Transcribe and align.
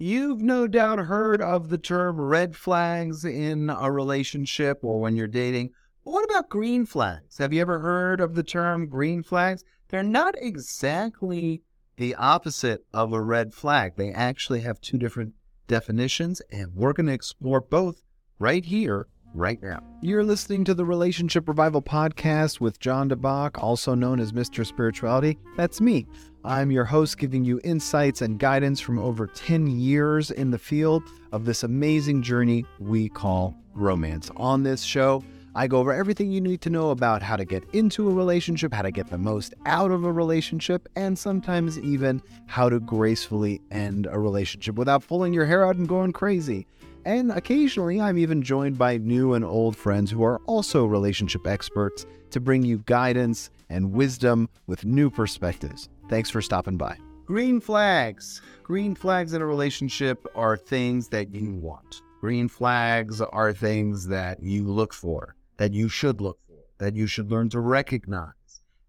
You've 0.00 0.40
no 0.40 0.68
doubt 0.68 1.00
heard 1.00 1.42
of 1.42 1.70
the 1.70 1.78
term 1.78 2.20
red 2.20 2.54
flags 2.54 3.24
in 3.24 3.68
a 3.68 3.90
relationship 3.90 4.78
or 4.82 5.00
when 5.00 5.16
you're 5.16 5.26
dating. 5.26 5.70
But 6.04 6.12
what 6.12 6.24
about 6.24 6.48
green 6.48 6.86
flags? 6.86 7.38
Have 7.38 7.52
you 7.52 7.60
ever 7.60 7.80
heard 7.80 8.20
of 8.20 8.36
the 8.36 8.44
term 8.44 8.88
green 8.88 9.24
flags? 9.24 9.64
They're 9.88 10.04
not 10.04 10.36
exactly 10.38 11.62
the 11.96 12.14
opposite 12.14 12.84
of 12.94 13.12
a 13.12 13.20
red 13.20 13.52
flag. 13.52 13.96
They 13.96 14.12
actually 14.12 14.60
have 14.60 14.80
two 14.80 14.98
different 14.98 15.32
definitions, 15.66 16.40
and 16.52 16.76
we're 16.76 16.92
going 16.92 17.06
to 17.06 17.12
explore 17.12 17.60
both 17.60 18.04
right 18.38 18.64
here 18.64 19.08
right 19.34 19.60
now. 19.60 19.80
You're 20.00 20.22
listening 20.22 20.64
to 20.66 20.74
the 20.74 20.84
Relationship 20.84 21.48
Revival 21.48 21.82
Podcast 21.82 22.60
with 22.60 22.78
Jon 22.78 23.10
DeBach, 23.10 23.60
also 23.60 23.96
known 23.96 24.20
as 24.20 24.32
Mr. 24.32 24.64
Spirituality. 24.64 25.38
That's 25.56 25.80
me. 25.80 26.06
I'm 26.44 26.70
your 26.70 26.84
host, 26.84 27.18
giving 27.18 27.44
you 27.44 27.60
insights 27.64 28.22
and 28.22 28.38
guidance 28.38 28.80
from 28.80 28.98
over 28.98 29.26
10 29.26 29.66
years 29.66 30.30
in 30.30 30.52
the 30.52 30.58
field 30.58 31.02
of 31.32 31.44
this 31.44 31.64
amazing 31.64 32.22
journey 32.22 32.64
we 32.78 33.08
call 33.08 33.56
romance. 33.74 34.30
On 34.36 34.62
this 34.62 34.82
show, 34.82 35.24
I 35.56 35.66
go 35.66 35.78
over 35.78 35.92
everything 35.92 36.30
you 36.30 36.40
need 36.40 36.60
to 36.60 36.70
know 36.70 36.90
about 36.90 37.22
how 37.22 37.34
to 37.34 37.44
get 37.44 37.64
into 37.72 38.08
a 38.08 38.14
relationship, 38.14 38.72
how 38.72 38.82
to 38.82 38.92
get 38.92 39.10
the 39.10 39.18
most 39.18 39.52
out 39.66 39.90
of 39.90 40.04
a 40.04 40.12
relationship, 40.12 40.88
and 40.94 41.18
sometimes 41.18 41.76
even 41.80 42.22
how 42.46 42.68
to 42.68 42.78
gracefully 42.78 43.60
end 43.72 44.06
a 44.08 44.18
relationship 44.18 44.76
without 44.76 45.04
pulling 45.06 45.34
your 45.34 45.44
hair 45.44 45.66
out 45.66 45.74
and 45.74 45.88
going 45.88 46.12
crazy. 46.12 46.68
And 47.04 47.32
occasionally, 47.32 48.00
I'm 48.00 48.16
even 48.16 48.42
joined 48.42 48.78
by 48.78 48.98
new 48.98 49.34
and 49.34 49.44
old 49.44 49.76
friends 49.76 50.12
who 50.12 50.22
are 50.22 50.38
also 50.46 50.84
relationship 50.84 51.48
experts 51.48 52.06
to 52.30 52.38
bring 52.38 52.62
you 52.62 52.78
guidance 52.86 53.50
and 53.68 53.92
wisdom 53.92 54.48
with 54.68 54.84
new 54.84 55.10
perspectives. 55.10 55.88
Thanks 56.08 56.30
for 56.30 56.40
stopping 56.40 56.76
by. 56.76 56.96
Green 57.26 57.60
flags. 57.60 58.40
Green 58.62 58.94
flags 58.94 59.34
in 59.34 59.42
a 59.42 59.46
relationship 59.46 60.26
are 60.34 60.56
things 60.56 61.08
that 61.08 61.34
you 61.34 61.52
want. 61.52 62.00
Green 62.20 62.48
flags 62.48 63.20
are 63.20 63.52
things 63.52 64.06
that 64.08 64.42
you 64.42 64.64
look 64.64 64.94
for, 64.94 65.36
that 65.58 65.72
you 65.74 65.88
should 65.88 66.22
look 66.22 66.38
for, 66.46 66.56
that 66.78 66.96
you 66.96 67.06
should 67.06 67.30
learn 67.30 67.50
to 67.50 67.60
recognize. 67.60 68.32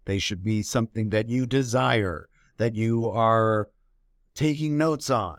They 0.06 0.18
should 0.18 0.42
be 0.42 0.62
something 0.62 1.10
that 1.10 1.28
you 1.28 1.44
desire, 1.44 2.28
that 2.56 2.74
you 2.74 3.10
are 3.10 3.68
taking 4.34 4.78
notes 4.78 5.10
on. 5.10 5.36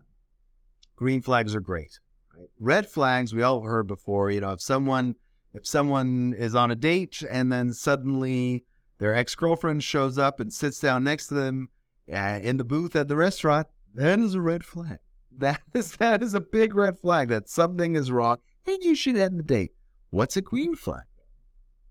Green 0.95 1.21
flags 1.21 1.55
are 1.55 1.59
great. 1.61 1.99
Red 2.59 2.87
flags 2.87 3.33
we 3.33 3.41
all 3.41 3.61
heard 3.61 3.87
before. 3.87 4.29
You 4.29 4.41
know, 4.41 4.51
if 4.51 4.61
someone 4.61 5.15
if 5.53 5.65
someone 5.65 6.35
is 6.37 6.55
on 6.55 6.71
a 6.71 6.75
date 6.75 7.23
and 7.29 7.51
then 7.51 7.73
suddenly 7.73 8.63
their 8.99 9.15
ex 9.15 9.33
girlfriend 9.33 9.83
shows 9.83 10.17
up 10.19 10.39
and 10.39 10.53
sits 10.53 10.79
down 10.79 11.03
next 11.03 11.27
to 11.27 11.33
them 11.33 11.69
in 12.07 12.57
the 12.57 12.63
booth 12.63 12.95
at 12.95 13.07
the 13.07 13.15
restaurant, 13.15 13.67
that 13.93 14.19
is 14.19 14.35
a 14.35 14.41
red 14.41 14.63
flag. 14.63 14.99
That 15.37 15.61
is 15.73 15.95
that 15.95 16.21
is 16.21 16.33
a 16.33 16.41
big 16.41 16.75
red 16.75 16.99
flag 16.99 17.29
that 17.29 17.47
something 17.47 17.95
is 17.95 18.11
wrong 18.11 18.39
and 18.67 18.83
you 18.83 18.95
should 18.95 19.15
end 19.15 19.39
the 19.39 19.43
date. 19.43 19.71
What's 20.09 20.35
a 20.35 20.41
green 20.41 20.75
flag? 20.75 21.03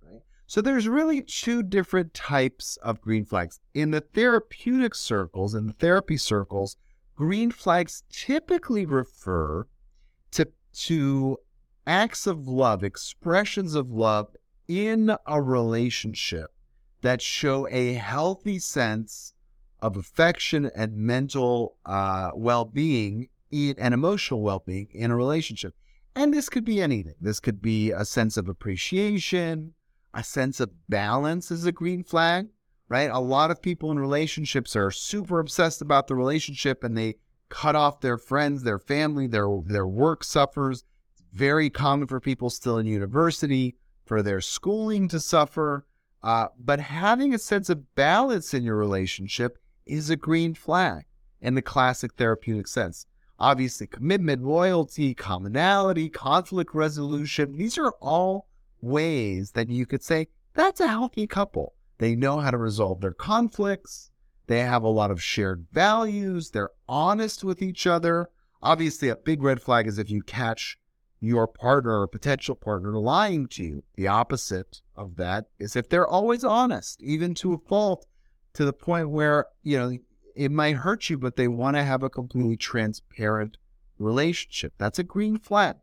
Right? 0.02 0.20
So 0.46 0.60
there's 0.60 0.86
really 0.86 1.22
two 1.22 1.62
different 1.62 2.12
types 2.12 2.76
of 2.82 3.00
green 3.00 3.24
flags. 3.24 3.58
In 3.72 3.92
the 3.92 4.02
therapeutic 4.02 4.94
circles, 4.94 5.54
in 5.54 5.66
the 5.66 5.72
therapy 5.72 6.18
circles, 6.18 6.76
green 7.16 7.50
flags 7.50 8.02
typically 8.10 8.84
refer 8.84 9.66
to 10.32 10.48
to 10.72 11.38
acts 11.86 12.26
of 12.26 12.46
love, 12.46 12.84
expressions 12.84 13.74
of 13.74 13.90
love 13.90 14.28
in 14.68 15.16
a 15.26 15.42
relationship 15.42 16.50
that 17.00 17.22
show 17.22 17.66
a 17.68 17.94
healthy 17.94 18.58
sense 18.58 19.32
of 19.82 19.96
affection 19.96 20.70
and 20.74 20.96
mental 20.96 21.76
uh, 21.86 22.30
well 22.34 22.64
being 22.64 23.28
and 23.52 23.94
emotional 23.94 24.42
well 24.42 24.62
being 24.64 24.88
in 24.92 25.10
a 25.10 25.16
relationship. 25.16 25.74
And 26.14 26.34
this 26.34 26.48
could 26.48 26.64
be 26.64 26.82
anything. 26.82 27.14
This 27.20 27.40
could 27.40 27.62
be 27.62 27.90
a 27.90 28.04
sense 28.04 28.36
of 28.36 28.48
appreciation, 28.48 29.74
a 30.12 30.24
sense 30.24 30.60
of 30.60 30.70
balance 30.88 31.50
is 31.50 31.64
a 31.64 31.72
green 31.72 32.02
flag, 32.02 32.48
right? 32.88 33.10
A 33.10 33.20
lot 33.20 33.50
of 33.50 33.62
people 33.62 33.90
in 33.90 33.98
relationships 33.98 34.74
are 34.74 34.90
super 34.90 35.38
obsessed 35.38 35.80
about 35.80 36.08
the 36.08 36.16
relationship 36.16 36.82
and 36.82 36.96
they 36.96 37.16
cut 37.48 37.76
off 37.76 38.00
their 38.00 38.18
friends, 38.18 38.62
their 38.62 38.78
family, 38.78 39.26
their 39.26 39.48
their 39.64 39.86
work 39.86 40.24
suffers. 40.24 40.84
It's 41.12 41.22
very 41.32 41.70
common 41.70 42.06
for 42.06 42.20
people 42.20 42.50
still 42.50 42.78
in 42.78 42.86
university 42.86 43.76
for 44.04 44.22
their 44.22 44.40
schooling 44.40 45.08
to 45.08 45.20
suffer. 45.20 45.86
Uh, 46.22 46.48
but 46.58 46.80
having 46.80 47.32
a 47.32 47.38
sense 47.38 47.70
of 47.70 47.94
balance 47.94 48.52
in 48.52 48.62
your 48.62 48.76
relationship 48.76 49.58
is 49.90 50.10
a 50.10 50.16
green 50.16 50.54
flag 50.54 51.04
in 51.40 51.54
the 51.54 51.62
classic 51.62 52.14
therapeutic 52.14 52.66
sense. 52.66 53.06
Obviously, 53.38 53.86
commitment, 53.86 54.44
loyalty, 54.44 55.14
commonality, 55.14 56.08
conflict 56.08 56.74
resolution, 56.74 57.56
these 57.56 57.78
are 57.78 57.92
all 58.00 58.46
ways 58.80 59.52
that 59.52 59.70
you 59.70 59.86
could 59.86 60.02
say 60.02 60.28
that's 60.54 60.80
a 60.80 60.88
healthy 60.88 61.26
couple. 61.26 61.74
They 61.98 62.14
know 62.14 62.38
how 62.40 62.50
to 62.50 62.58
resolve 62.58 63.00
their 63.00 63.12
conflicts. 63.12 64.10
They 64.46 64.60
have 64.60 64.82
a 64.82 64.88
lot 64.88 65.10
of 65.10 65.22
shared 65.22 65.66
values. 65.72 66.50
They're 66.50 66.70
honest 66.88 67.44
with 67.44 67.62
each 67.62 67.86
other. 67.86 68.30
Obviously, 68.62 69.08
a 69.08 69.16
big 69.16 69.42
red 69.42 69.62
flag 69.62 69.86
is 69.86 69.98
if 69.98 70.10
you 70.10 70.22
catch 70.22 70.76
your 71.20 71.46
partner 71.46 72.00
or 72.00 72.06
potential 72.06 72.54
partner 72.54 72.98
lying 72.98 73.46
to 73.46 73.62
you. 73.62 73.84
The 73.94 74.08
opposite 74.08 74.80
of 74.96 75.16
that 75.16 75.46
is 75.58 75.76
if 75.76 75.88
they're 75.88 76.06
always 76.06 76.44
honest, 76.44 77.02
even 77.02 77.34
to 77.36 77.52
a 77.52 77.58
fault, 77.58 78.06
to 78.54 78.64
the 78.64 78.72
point 78.72 79.10
where, 79.10 79.46
you 79.62 79.78
know, 79.78 79.96
it 80.34 80.50
might 80.50 80.76
hurt 80.76 81.10
you, 81.10 81.18
but 81.18 81.36
they 81.36 81.48
want 81.48 81.76
to 81.76 81.84
have 81.84 82.02
a 82.02 82.10
completely 82.10 82.56
transparent 82.56 83.56
relationship. 83.98 84.72
That's 84.78 84.98
a 84.98 85.04
green 85.04 85.38
flag. 85.38 85.76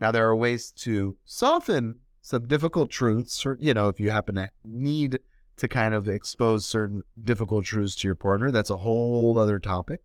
Now, 0.00 0.12
there 0.12 0.28
are 0.28 0.36
ways 0.36 0.70
to 0.72 1.16
soften 1.24 2.00
some 2.20 2.46
difficult 2.46 2.90
truths, 2.90 3.46
or, 3.46 3.56
you 3.60 3.72
know, 3.74 3.88
if 3.88 3.98
you 3.98 4.10
happen 4.10 4.34
to 4.34 4.50
need 4.64 5.18
to 5.56 5.68
kind 5.68 5.94
of 5.94 6.08
expose 6.08 6.66
certain 6.66 7.02
difficult 7.22 7.64
truths 7.64 7.96
to 7.96 8.08
your 8.08 8.14
partner, 8.14 8.50
that's 8.50 8.70
a 8.70 8.76
whole 8.76 9.38
other 9.38 9.58
topic. 9.58 10.02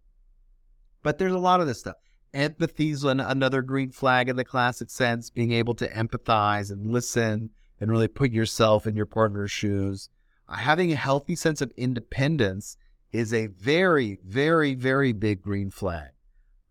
But 1.04 1.18
there's 1.18 1.34
a 1.34 1.40
lot 1.40 1.60
of 1.60 1.68
this 1.68 1.80
stuff. 1.80 1.98
Empathy 2.34 2.92
is 2.92 3.04
another 3.04 3.62
green 3.62 3.92
flag 3.92 4.30
in 4.30 4.38
the 4.38 4.46
classic 4.46 4.90
sense, 4.90 5.30
being 5.30 5.52
able 5.52 5.74
to 5.76 5.90
empathize 5.90 6.72
and 6.72 6.92
listen 6.92 7.50
and 7.82 7.92
really 7.92 8.08
put 8.08 8.32
yourself 8.32 8.88
in 8.88 8.96
your 8.96 9.06
partner's 9.06 9.52
shoes. 9.52 10.10
Having 10.54 10.92
a 10.92 10.96
healthy 10.96 11.36
sense 11.36 11.62
of 11.62 11.72
independence 11.78 12.78
is 13.12 13.34
a 13.34 13.48
very, 13.48 14.20
very, 14.26 14.74
very 14.74 15.14
big 15.14 15.42
green 15.42 15.72
flag. 15.72 16.10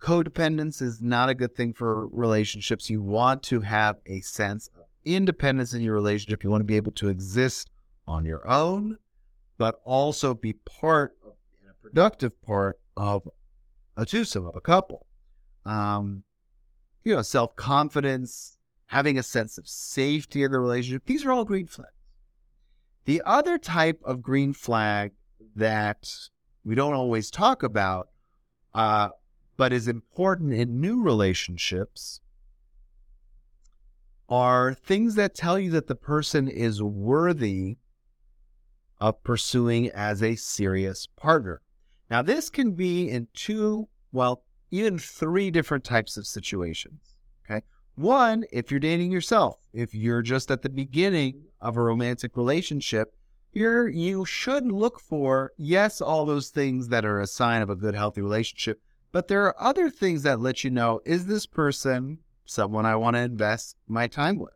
Codependence 0.00 0.80
is 0.80 1.02
not 1.02 1.28
a 1.28 1.34
good 1.34 1.54
thing 1.54 1.72
for 1.74 2.08
relationships. 2.08 2.88
You 2.88 3.02
want 3.02 3.42
to 3.44 3.60
have 3.60 3.96
a 4.06 4.20
sense 4.20 4.68
of 4.76 4.84
independence 5.04 5.74
in 5.74 5.82
your 5.82 5.94
relationship. 5.94 6.42
You 6.42 6.50
want 6.50 6.62
to 6.62 6.66
be 6.66 6.76
able 6.76 6.92
to 6.92 7.08
exist 7.08 7.70
on 8.06 8.24
your 8.24 8.46
own, 8.48 8.96
but 9.58 9.80
also 9.84 10.34
be 10.34 10.54
part 10.54 11.16
of 11.24 11.32
a 11.68 11.74
productive 11.82 12.40
part 12.42 12.80
of 12.96 13.28
a 13.96 14.06
twosome, 14.06 14.46
of 14.46 14.56
a 14.56 14.60
couple 14.60 15.06
um, 15.64 16.24
you 17.04 17.14
know, 17.14 17.22
self 17.22 17.56
confidence, 17.56 18.58
having 18.86 19.18
a 19.18 19.22
sense 19.22 19.58
of 19.58 19.68
safety 19.68 20.42
in 20.42 20.52
the 20.52 20.58
relationship. 20.58 21.04
These 21.06 21.24
are 21.24 21.32
all 21.32 21.44
green 21.44 21.66
flags. 21.66 21.92
The 23.04 23.22
other 23.24 23.58
type 23.58 24.00
of 24.04 24.22
green 24.22 24.52
flag 24.52 25.12
that 25.56 26.12
we 26.64 26.74
don't 26.74 26.94
always 26.94 27.30
talk 27.30 27.62
about, 27.62 28.08
uh, 28.74 29.08
but 29.56 29.72
is 29.72 29.88
important 29.88 30.52
in 30.52 30.80
new 30.80 31.02
relationships, 31.02 32.20
are 34.28 34.74
things 34.74 35.16
that 35.16 35.34
tell 35.34 35.58
you 35.58 35.70
that 35.72 35.88
the 35.88 35.94
person 35.96 36.48
is 36.48 36.82
worthy 36.82 37.78
of 39.00 39.22
pursuing 39.24 39.90
as 39.90 40.22
a 40.22 40.36
serious 40.36 41.08
partner. 41.16 41.62
Now, 42.10 42.22
this 42.22 42.50
can 42.50 42.72
be 42.72 43.08
in 43.08 43.28
two, 43.34 43.88
well, 44.12 44.44
even 44.70 44.98
three 44.98 45.50
different 45.50 45.84
types 45.84 46.16
of 46.16 46.26
situations. 46.26 47.14
Okay. 47.44 47.62
One, 47.96 48.44
if 48.52 48.70
you're 48.70 48.78
dating 48.78 49.10
yourself, 49.10 49.58
if 49.72 49.94
you're 49.94 50.22
just 50.22 50.50
at 50.50 50.62
the 50.62 50.68
beginning 50.68 51.42
of 51.60 51.76
a 51.76 51.82
romantic 51.82 52.36
relationship, 52.36 53.14
you're, 53.52 53.88
you 53.88 54.24
should 54.24 54.70
look 54.70 55.00
for, 55.00 55.52
yes, 55.56 56.00
all 56.00 56.24
those 56.24 56.50
things 56.50 56.88
that 56.88 57.04
are 57.04 57.20
a 57.20 57.26
sign 57.26 57.62
of 57.62 57.70
a 57.70 57.76
good, 57.76 57.94
healthy 57.94 58.20
relationship. 58.20 58.80
But 59.12 59.28
there 59.28 59.44
are 59.44 59.60
other 59.60 59.90
things 59.90 60.22
that 60.22 60.40
let 60.40 60.62
you 60.62 60.70
know, 60.70 61.00
is 61.04 61.26
this 61.26 61.46
person 61.46 62.18
someone 62.44 62.86
I 62.86 62.96
want 62.96 63.16
to 63.16 63.20
invest 63.20 63.76
my 63.88 64.06
time 64.06 64.38
with? 64.38 64.54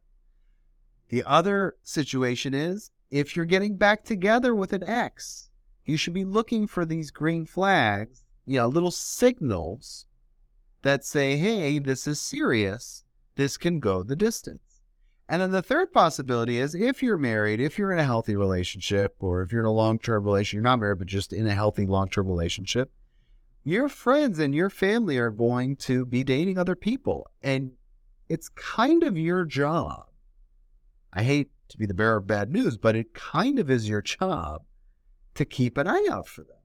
The 1.08 1.24
other 1.24 1.76
situation 1.82 2.54
is 2.54 2.90
if 3.10 3.36
you're 3.36 3.44
getting 3.44 3.76
back 3.76 4.04
together 4.04 4.54
with 4.54 4.72
an 4.72 4.84
ex, 4.84 5.50
you 5.84 5.96
should 5.96 6.14
be 6.14 6.24
looking 6.24 6.66
for 6.66 6.84
these 6.84 7.10
green 7.10 7.46
flags 7.46 8.24
you 8.46 8.58
know, 8.58 8.66
little 8.66 8.90
signals 8.90 10.06
that 10.82 11.04
say, 11.04 11.36
hey, 11.36 11.78
this 11.78 12.06
is 12.06 12.20
serious. 12.20 13.04
This 13.36 13.56
can 13.56 13.80
go 13.80 14.02
the 14.02 14.16
distance. 14.16 14.73
And 15.28 15.40
then 15.40 15.52
the 15.52 15.62
third 15.62 15.92
possibility 15.92 16.58
is 16.58 16.74
if 16.74 17.02
you're 17.02 17.16
married, 17.16 17.60
if 17.60 17.78
you're 17.78 17.92
in 17.92 17.98
a 17.98 18.04
healthy 18.04 18.36
relationship, 18.36 19.16
or 19.20 19.42
if 19.42 19.52
you're 19.52 19.62
in 19.62 19.66
a 19.66 19.72
long 19.72 19.98
term 19.98 20.24
relationship, 20.24 20.54
you're 20.54 20.62
not 20.62 20.80
married, 20.80 20.98
but 20.98 21.06
just 21.06 21.32
in 21.32 21.46
a 21.46 21.54
healthy 21.54 21.86
long 21.86 22.08
term 22.08 22.26
relationship, 22.28 22.92
your 23.62 23.88
friends 23.88 24.38
and 24.38 24.54
your 24.54 24.68
family 24.68 25.16
are 25.16 25.30
going 25.30 25.76
to 25.76 26.04
be 26.04 26.22
dating 26.24 26.58
other 26.58 26.76
people. 26.76 27.26
And 27.42 27.72
it's 28.28 28.50
kind 28.50 29.02
of 29.02 29.16
your 29.16 29.46
job. 29.46 30.06
I 31.12 31.22
hate 31.22 31.50
to 31.68 31.78
be 31.78 31.86
the 31.86 31.94
bearer 31.94 32.18
of 32.18 32.26
bad 32.26 32.50
news, 32.50 32.76
but 32.76 32.96
it 32.96 33.14
kind 33.14 33.58
of 33.58 33.70
is 33.70 33.88
your 33.88 34.02
job 34.02 34.62
to 35.34 35.44
keep 35.44 35.78
an 35.78 35.88
eye 35.88 36.06
out 36.10 36.28
for 36.28 36.42
them. 36.42 36.58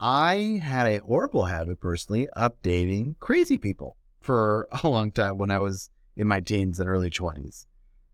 I 0.00 0.60
had 0.62 0.86
a 0.86 1.04
horrible 1.04 1.44
habit 1.44 1.80
personally 1.80 2.28
of 2.30 2.52
dating 2.62 3.16
crazy 3.20 3.58
people 3.58 3.96
for 4.20 4.68
a 4.82 4.88
long 4.88 5.12
time 5.12 5.36
when 5.36 5.50
I 5.50 5.58
was 5.58 5.90
in 6.18 6.26
my 6.26 6.40
teens 6.40 6.78
and 6.80 6.88
early 6.88 7.08
20s. 7.08 7.64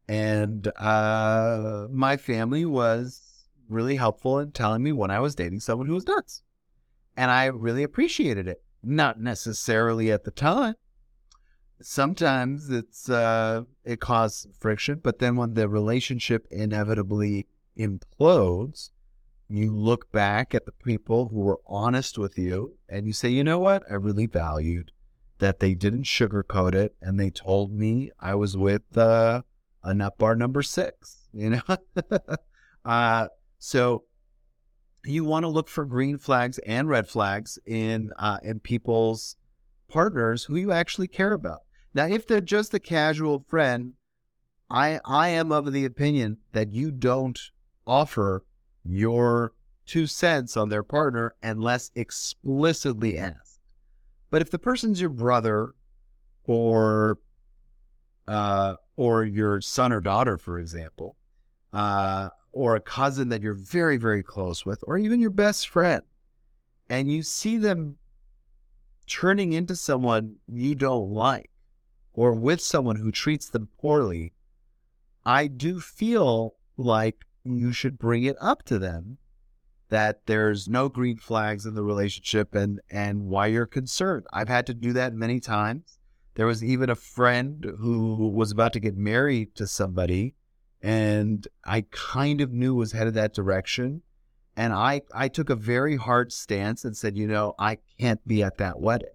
And 0.07 0.71
uh, 0.77 1.89
my 1.91 2.19
family 2.19 2.67
was 2.67 3.47
really 3.69 3.97
helpful 3.97 4.39
in 4.39 4.53
telling 4.53 4.83
me 4.83 4.93
when 4.93 5.11
I 5.11 5.21
was 5.21 5.35
dating 5.35 5.61
someone 5.61 5.87
who 5.89 5.95
was 5.95 6.07
nuts. 6.07 6.43
And 7.17 7.31
I 7.31 7.47
really 7.47 7.83
appreciated 7.83 8.47
it. 8.47 8.63
Not 8.83 9.19
necessarily 9.19 10.13
at 10.13 10.25
the 10.25 10.31
time. 10.31 10.75
Sometimes 11.81 12.71
it's 12.71 13.09
uh, 13.09 13.63
it 13.83 14.01
causes 14.01 14.49
friction, 14.61 15.01
but 15.03 15.19
then 15.19 15.37
when 15.37 15.55
the 15.55 15.69
relationship 15.69 16.47
inevitably 16.51 17.47
implodes, 17.79 18.91
you 19.49 19.75
look 19.75 20.13
back 20.13 20.55
at 20.55 20.67
the 20.67 20.73
people 20.73 21.29
who 21.29 21.41
were 21.41 21.61
honest 21.67 22.19
with 22.19 22.39
you 22.39 22.77
and 22.89 23.07
you 23.07 23.13
say, 23.13 23.29
you 23.29 23.43
know 23.43 23.59
what? 23.59 23.83
I 23.91 23.95
really 23.95 24.27
valued 24.27 24.93
that 25.39 25.61
they 25.61 25.75
didn't 25.75 26.05
sugarcoat 26.05 26.75
it 26.75 26.95
and 27.01 27.19
they 27.19 27.31
told 27.31 27.73
me 27.73 28.11
I 28.21 28.35
was 28.35 28.57
with 28.57 28.97
uh, 28.97 29.43
a 29.83 29.95
nut 29.95 30.19
bar 30.19 30.37
number 30.37 30.63
six, 30.63 31.29
you 31.33 31.51
know? 31.51 31.77
uh, 32.85 33.29
so 33.59 34.05
you 35.05 35.25
want 35.25 35.45
to 35.45 35.49
look 35.49 35.69
for 35.69 35.85
green 35.85 36.19
flags 36.19 36.59
and 36.59 36.89
red 36.89 37.09
flags 37.09 37.59
in 37.67 38.11
uh, 38.19 38.39
in 38.43 38.61
people's 38.61 39.37
partners 39.89 40.45
who 40.45 40.57
you 40.57 40.73
actually 40.73 41.09
care 41.09 41.33
about. 41.33 41.61
Now, 41.93 42.07
if 42.07 42.27
they're 42.27 42.41
just 42.41 42.75
a 42.75 42.81
casual 42.81 43.45
friend, 43.49 43.95
I 44.71 45.01
I 45.05 45.29
am 45.29 45.53
of 45.53 45.73
the 45.73 45.85
opinion 45.85 46.39
that 46.53 46.73
you 46.73 46.91
don't 46.91 47.39
offer 47.87 48.45
your 48.85 49.53
two 49.87 50.07
cents 50.07 50.57
on 50.57 50.69
their 50.71 50.83
partner 50.83 51.35
unless 51.43 51.91
explicitly 51.95 53.19
asked. 53.19 53.44
But 54.35 54.43
if 54.43 54.51
the 54.51 54.59
person's 54.59 55.01
your 55.01 55.11
brother 55.11 55.77
or 56.43 57.21
uh, 58.27 58.75
or 58.97 59.23
your 59.23 59.61
son 59.61 59.93
or 59.93 60.01
daughter, 60.01 60.39
for 60.39 60.59
example, 60.59 61.15
uh, 61.73 62.31
or 62.51 62.75
a 62.75 62.81
cousin 62.81 63.29
that 63.29 63.43
you're 63.43 63.55
very, 63.55 63.97
very 63.97 64.25
close 64.25 64.67
with, 64.67 64.83
or 64.89 64.99
even 64.99 65.21
your 65.21 65.31
best 65.31 65.69
friend, 65.69 66.03
and 66.91 67.13
you 67.13 67.23
see 67.23 67.59
them 67.59 67.99
turning 69.07 69.53
into 69.53 69.77
someone 69.77 70.35
you 70.49 70.75
don't 70.75 71.13
like 71.13 71.53
or 72.13 72.33
with 72.33 72.61
someone 72.61 72.97
who 72.97 73.13
treats 73.13 73.49
them 73.49 73.69
poorly, 73.79 74.33
I 75.25 75.47
do 75.47 75.79
feel 75.79 76.57
like 76.77 77.25
you 77.45 77.71
should 77.71 78.01
bring 78.01 78.25
it 78.25 78.37
up 78.41 78.65
to 78.65 78.81
them 78.81 79.19
that 79.89 80.27
there's 80.27 80.69
no 80.69 80.89
green 80.89 81.17
flags 81.17 81.67
in 81.67 81.75
the 81.75 81.83
relationship 81.83 82.55
and 82.55 82.81
and 82.91 83.27
why 83.27 83.47
you're 83.47 83.67
concerned. 83.67 84.27
I've 84.33 84.49
had 84.49 84.67
to 84.67 84.75
do 84.75 84.93
that 84.95 85.15
many 85.15 85.41
times. 85.41 85.99
There 86.35 86.47
was 86.47 86.65
even 86.65 86.91
a 86.91 86.97
friend 86.97 87.65
who 87.79 88.29
was 88.29 88.51
about 88.51 88.73
to 88.73 88.81
get 88.81 88.97
married 88.97 89.55
to 89.57 89.67
somebody 89.67 90.35
and 90.85 91.49
I 91.65 91.87
kind 91.91 92.43
of 92.43 92.53
knew 92.53 92.75
was 92.75 92.93
headed 92.93 93.15
that 93.15 93.33
direction. 93.33 94.03
And 94.55 94.75
I, 94.75 95.01
I 95.15 95.29
took 95.29 95.49
a 95.49 95.57
very 95.57 95.97
hard 95.97 96.31
stance 96.31 96.85
and 96.85 96.95
said, 96.95 97.17
you 97.17 97.27
know, 97.27 97.55
I 97.59 97.79
can't 97.99 98.21
be 98.29 98.43
at 98.43 98.59
that 98.59 98.79
wedding. 98.79 99.09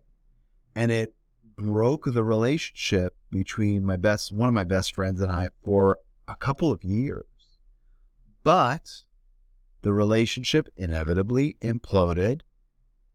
And 0.74 0.92
it 0.92 1.13
broke 1.56 2.06
the 2.06 2.24
relationship 2.24 3.16
between 3.30 3.86
my 3.86 3.98
best, 3.98 4.33
one 4.33 4.50
of 4.50 4.56
my 4.56 4.63
best 4.63 4.95
friends 4.95 5.21
and 5.21 5.31
I 5.31 5.50
for 5.63 6.00
a 6.27 6.36
couple 6.36 6.71
of 6.71 6.83
years. 6.83 7.25
But 8.44 9.04
the 9.81 9.94
relationship 9.94 10.68
inevitably 10.76 11.58
imploded. 11.62 12.42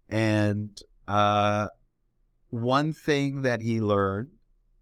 And 0.08 0.80
uh, 1.06 1.68
one 2.50 2.92
thing 2.92 3.42
that 3.42 3.62
he 3.62 3.80
learned 3.80 4.30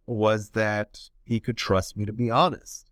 was 0.06 0.50
that 0.50 1.00
he 1.24 1.40
could 1.40 1.56
trust 1.56 1.96
me 1.96 2.04
to 2.04 2.12
be 2.12 2.30
honest. 2.30 2.90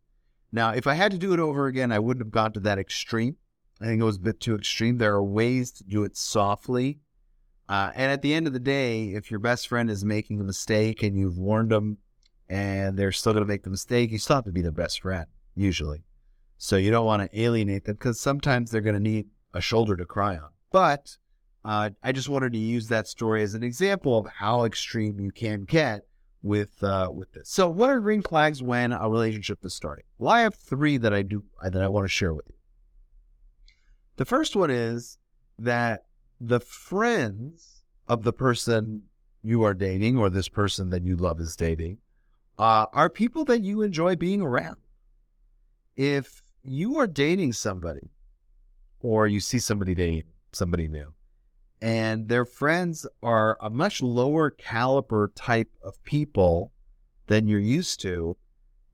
Now, 0.52 0.70
if 0.70 0.86
I 0.86 0.94
had 0.94 1.12
to 1.12 1.18
do 1.18 1.32
it 1.32 1.40
over 1.40 1.66
again, 1.66 1.92
I 1.92 1.98
wouldn't 1.98 2.24
have 2.24 2.32
gone 2.32 2.52
to 2.52 2.60
that 2.60 2.78
extreme. 2.78 3.36
I 3.80 3.86
think 3.86 4.00
it 4.00 4.04
was 4.04 4.16
a 4.16 4.20
bit 4.20 4.40
too 4.40 4.54
extreme. 4.54 4.98
There 4.98 5.14
are 5.14 5.22
ways 5.22 5.70
to 5.72 5.84
do 5.84 6.04
it 6.04 6.16
softly. 6.16 7.00
Uh, 7.68 7.92
and 7.94 8.10
at 8.10 8.20
the 8.20 8.34
end 8.34 8.46
of 8.46 8.52
the 8.52 8.58
day, 8.58 9.10
if 9.10 9.30
your 9.30 9.38
best 9.38 9.68
friend 9.68 9.88
is 9.88 10.04
making 10.04 10.40
a 10.40 10.44
mistake 10.44 11.02
and 11.02 11.16
you've 11.16 11.38
warned 11.38 11.70
them 11.70 11.98
and 12.48 12.98
they're 12.98 13.12
still 13.12 13.32
going 13.32 13.44
to 13.44 13.48
make 13.48 13.62
the 13.62 13.70
mistake, 13.70 14.10
you 14.10 14.18
still 14.18 14.36
have 14.36 14.44
to 14.44 14.50
be 14.50 14.60
their 14.60 14.72
best 14.72 15.00
friend, 15.02 15.26
usually. 15.54 16.02
So 16.62 16.76
you 16.76 16.90
don't 16.90 17.06
want 17.06 17.22
to 17.22 17.40
alienate 17.40 17.86
them 17.86 17.94
because 17.94 18.20
sometimes 18.20 18.70
they're 18.70 18.82
going 18.82 18.94
to 18.94 19.00
need 19.00 19.28
a 19.54 19.62
shoulder 19.62 19.96
to 19.96 20.04
cry 20.04 20.36
on. 20.36 20.50
But 20.70 21.16
uh, 21.64 21.88
I 22.02 22.12
just 22.12 22.28
wanted 22.28 22.52
to 22.52 22.58
use 22.58 22.88
that 22.88 23.08
story 23.08 23.42
as 23.42 23.54
an 23.54 23.62
example 23.62 24.18
of 24.18 24.26
how 24.26 24.64
extreme 24.64 25.18
you 25.18 25.32
can 25.32 25.64
get 25.64 26.02
with 26.42 26.84
uh, 26.84 27.08
with 27.10 27.32
this. 27.32 27.48
So, 27.48 27.70
what 27.70 27.88
are 27.88 27.98
green 27.98 28.20
flags 28.20 28.62
when 28.62 28.92
a 28.92 29.08
relationship 29.08 29.64
is 29.64 29.72
starting? 29.72 30.04
Well, 30.18 30.32
I 30.34 30.42
have 30.42 30.54
three 30.54 30.98
that 30.98 31.14
I 31.14 31.22
do 31.22 31.44
that 31.62 31.80
I 31.80 31.88
want 31.88 32.04
to 32.04 32.08
share 32.08 32.34
with 32.34 32.44
you. 32.46 32.56
The 34.16 34.26
first 34.26 34.54
one 34.54 34.70
is 34.70 35.16
that 35.58 36.04
the 36.38 36.60
friends 36.60 37.84
of 38.06 38.22
the 38.22 38.34
person 38.34 39.04
you 39.42 39.62
are 39.62 39.72
dating 39.72 40.18
or 40.18 40.28
this 40.28 40.50
person 40.50 40.90
that 40.90 41.06
you 41.06 41.16
love 41.16 41.40
is 41.40 41.56
dating 41.56 41.98
uh, 42.58 42.84
are 42.92 43.08
people 43.08 43.46
that 43.46 43.62
you 43.62 43.80
enjoy 43.80 44.14
being 44.14 44.42
around. 44.42 44.76
If 45.96 46.42
you 46.62 46.98
are 46.98 47.06
dating 47.06 47.52
somebody 47.52 48.10
or 49.00 49.26
you 49.26 49.40
see 49.40 49.58
somebody 49.58 49.94
dating 49.94 50.24
somebody 50.52 50.88
new 50.88 51.12
and 51.82 52.28
their 52.28 52.44
friends 52.44 53.06
are 53.22 53.56
a 53.60 53.70
much 53.70 54.02
lower 54.02 54.50
caliber 54.50 55.32
type 55.34 55.70
of 55.82 56.02
people 56.04 56.72
than 57.26 57.48
you're 57.48 57.58
used 57.58 58.00
to, 58.02 58.36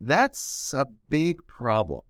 that's 0.00 0.72
a 0.74 0.86
big 1.08 1.44
problem. 1.46 2.02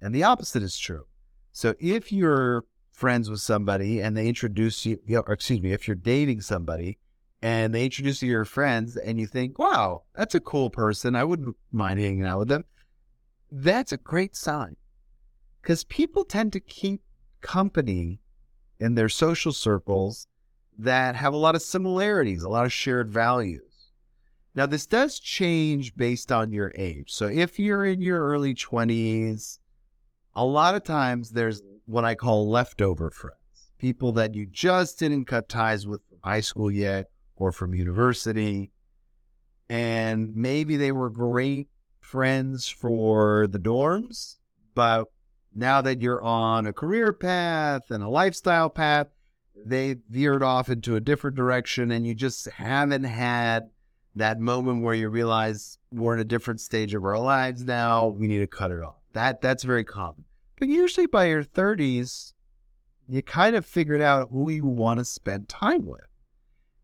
And 0.00 0.14
the 0.14 0.22
opposite 0.22 0.62
is 0.62 0.78
true. 0.78 1.04
So 1.52 1.74
if 1.78 2.12
you're 2.12 2.64
friends 2.92 3.28
with 3.28 3.40
somebody 3.40 4.00
and 4.00 4.16
they 4.16 4.28
introduce 4.28 4.86
you, 4.86 4.98
or 5.10 5.32
excuse 5.32 5.60
me, 5.60 5.72
if 5.72 5.86
you're 5.86 5.94
dating 5.94 6.40
somebody 6.40 6.98
and 7.42 7.74
they 7.74 7.84
introduce 7.84 8.22
you 8.22 8.28
to 8.28 8.32
your 8.32 8.44
friends 8.44 8.96
and 8.96 9.20
you 9.20 9.26
think, 9.26 9.58
wow, 9.58 10.04
that's 10.14 10.34
a 10.34 10.40
cool 10.40 10.70
person, 10.70 11.16
I 11.16 11.24
wouldn't 11.24 11.56
mind 11.70 12.00
hanging 12.00 12.24
out 12.24 12.38
with 12.38 12.48
them, 12.48 12.64
that's 13.50 13.92
a 13.92 13.96
great 13.96 14.36
sign. 14.36 14.76
Because 15.62 15.84
people 15.84 16.24
tend 16.24 16.52
to 16.52 16.60
keep 16.60 17.02
company 17.40 18.20
in 18.80 18.94
their 18.94 19.08
social 19.08 19.52
circles 19.52 20.26
that 20.78 21.16
have 21.16 21.34
a 21.34 21.38
lot 21.38 21.54
of 21.54 21.62
similarities, 21.62 22.42
a 22.42 22.48
lot 22.48 22.64
of 22.64 22.72
shared 22.72 23.10
values. 23.10 23.62
Now, 24.54 24.66
this 24.66 24.86
does 24.86 25.18
change 25.18 25.94
based 25.96 26.32
on 26.32 26.52
your 26.52 26.72
age. 26.74 27.12
So, 27.12 27.26
if 27.26 27.58
you're 27.58 27.84
in 27.84 28.00
your 28.00 28.24
early 28.24 28.54
20s, 28.54 29.58
a 30.34 30.44
lot 30.44 30.74
of 30.74 30.84
times 30.84 31.30
there's 31.30 31.62
what 31.86 32.04
I 32.04 32.14
call 32.14 32.48
leftover 32.48 33.10
friends 33.10 33.38
people 33.78 34.12
that 34.12 34.34
you 34.34 34.46
just 34.46 34.98
didn't 34.98 35.24
cut 35.24 35.48
ties 35.48 35.86
with 35.86 36.00
from 36.08 36.18
high 36.22 36.40
school 36.40 36.70
yet 36.70 37.06
or 37.36 37.52
from 37.52 37.74
university. 37.74 38.70
And 39.68 40.34
maybe 40.34 40.76
they 40.76 40.92
were 40.92 41.10
great 41.10 41.68
friends 42.08 42.68
for 42.68 43.46
the 43.48 43.58
dorms, 43.58 44.36
but 44.74 45.04
now 45.54 45.82
that 45.82 46.00
you're 46.00 46.22
on 46.22 46.66
a 46.66 46.72
career 46.72 47.12
path 47.12 47.90
and 47.90 48.02
a 48.02 48.08
lifestyle 48.08 48.70
path, 48.70 49.08
they 49.66 49.96
veered 50.08 50.42
off 50.42 50.70
into 50.70 50.96
a 50.96 51.00
different 51.00 51.36
direction 51.36 51.90
and 51.90 52.06
you 52.06 52.14
just 52.14 52.48
haven't 52.48 53.04
had 53.04 53.68
that 54.14 54.40
moment 54.40 54.82
where 54.82 54.94
you 54.94 55.10
realize 55.10 55.78
we're 55.92 56.14
in 56.14 56.20
a 56.20 56.24
different 56.24 56.60
stage 56.60 56.94
of 56.94 57.04
our 57.04 57.18
lives 57.18 57.62
now, 57.64 58.06
we 58.06 58.26
need 58.26 58.38
to 58.38 58.46
cut 58.46 58.70
it 58.70 58.82
off. 58.82 59.02
That 59.12 59.42
that's 59.42 59.64
very 59.64 59.84
common. 59.84 60.24
But 60.58 60.68
usually 60.68 61.06
by 61.06 61.26
your 61.26 61.44
30s, 61.44 62.32
you 63.06 63.22
kind 63.22 63.54
of 63.54 63.66
figured 63.66 64.00
out 64.00 64.30
who 64.30 64.50
you 64.50 64.64
want 64.64 64.98
to 64.98 65.04
spend 65.04 65.48
time 65.48 65.84
with. 65.84 66.08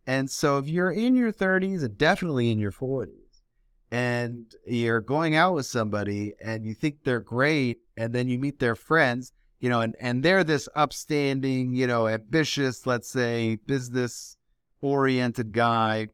And 0.06 0.30
so 0.30 0.58
if 0.58 0.68
you're 0.68 0.90
in 0.90 1.16
your 1.16 1.32
30s 1.32 1.82
and 1.82 1.96
definitely 1.96 2.50
in 2.50 2.58
your 2.58 2.72
40s, 2.72 3.23
and 3.90 4.54
you're 4.66 5.00
going 5.00 5.36
out 5.36 5.54
with 5.54 5.66
somebody 5.66 6.34
and 6.42 6.64
you 6.64 6.74
think 6.74 7.04
they're 7.04 7.20
great 7.20 7.78
and 7.96 8.12
then 8.12 8.28
you 8.28 8.38
meet 8.38 8.58
their 8.58 8.74
friends 8.74 9.32
you 9.60 9.68
know 9.68 9.80
and, 9.80 9.94
and 10.00 10.22
they're 10.22 10.44
this 10.44 10.68
upstanding 10.74 11.74
you 11.74 11.86
know 11.86 12.08
ambitious 12.08 12.86
let's 12.86 13.08
say 13.08 13.56
business 13.66 14.36
oriented 14.80 15.52
guy 15.52 16.08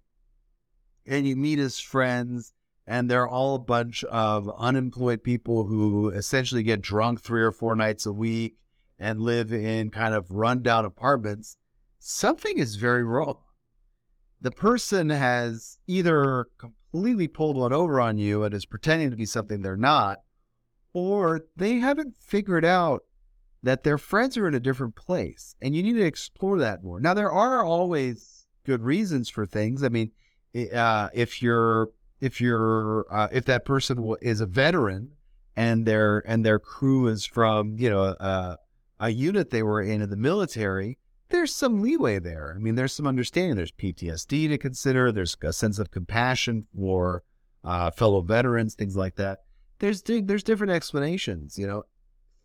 and 1.07 1.27
you 1.27 1.37
meet 1.37 1.59
his 1.59 1.79
friends 1.79 2.53
and 2.87 3.11
they're 3.11 3.29
all 3.29 3.55
a 3.55 3.61
bunch 3.61 4.03
of 4.05 4.51
unemployed 4.59 5.23
people 5.23 5.65
who 5.65 6.09
essentially 6.11 6.63
get 6.63 6.83
drunk 6.83 7.21
three 7.21 7.43
or 7.43 7.53
four 7.53 7.77
nights 7.77 8.05
a 8.07 8.13
week 8.13 8.57
and 8.99 9.21
live 9.21 9.53
in 9.53 9.91
kind 9.91 10.15
of 10.15 10.31
rundown 10.31 10.85
apartments 10.85 11.57
something 12.01 12.59
is 12.59 12.77
very 12.77 13.05
wrong. 13.05 13.39
The 14.41 14.51
person 14.51 15.11
has 15.11 15.79
either 15.87 16.47
completely 16.59 17.29
pulled 17.29 17.57
one 17.57 17.73
over 17.73 18.01
on 18.01 18.19
you 18.19 18.43
and 18.43 18.55
is 18.55 18.65
pretending 18.65 19.11
to 19.11 19.17
be 19.17 19.27
something 19.27 19.61
they're 19.63 19.77
not, 19.77 20.19
or 20.93 21.43
they 21.57 21.75
haven't 21.75 22.15
figured 22.19 22.65
out 22.65 23.03
that 23.63 23.85
their 23.85 23.99
friends 23.99 24.39
are 24.39 24.49
in 24.49 24.55
a 24.55 24.61
different 24.61 24.97
place 24.97 25.55
and 25.61 25.77
you 25.77 25.83
need 25.83 25.93
to 25.93 26.05
explore 26.05 26.59
that 26.59 26.83
more. 26.83 27.01
Now, 27.01 27.15
there 27.15 27.31
are 27.31 27.63
always 27.63 28.47
good 28.65 28.83
reasons 28.83 29.29
for 29.29 29.45
things. 29.45 29.85
I 29.85 29.89
mean, 29.89 30.13
uh, 30.75 31.11
if 31.13 31.43
you're, 31.43 31.91
if 32.21 32.41
you're, 32.41 33.07
uh, 33.11 33.29
if 33.31 33.45
that 33.45 33.65
person 33.65 34.15
is 34.23 34.41
a 34.41 34.47
veteran 34.47 35.11
and 35.55 35.85
their, 35.85 36.23
and 36.27 36.45
their 36.45 36.59
crew 36.59 37.09
is 37.09 37.27
from, 37.27 37.77
you 37.79 37.91
know, 37.91 38.03
uh, 38.03 38.57
a 38.99 39.11
unit 39.11 39.51
they 39.51 39.63
were 39.63 39.83
in 39.83 40.01
in 40.03 40.11
the 40.11 40.17
military, 40.17 40.99
there's 41.31 41.55
some 41.55 41.81
leeway 41.81 42.19
there. 42.19 42.55
I 42.55 42.59
mean, 42.59 42.75
there's 42.75 42.93
some 42.93 43.07
understanding. 43.07 43.57
There's 43.57 43.73
PTSD 43.73 44.49
to 44.49 44.59
consider. 44.59 45.11
There's 45.11 45.37
a 45.43 45.53
sense 45.53 45.79
of 45.79 45.91
compassion 45.91 46.67
for 46.77 47.23
uh, 47.65 47.91
fellow 47.91 48.21
veterans, 48.21 48.75
things 48.75 48.97
like 48.97 49.17
that. 49.17 49.41
There's 49.79 50.03
there's 50.03 50.43
different 50.43 50.73
explanations. 50.73 51.59
You 51.59 51.67
know, 51.67 51.85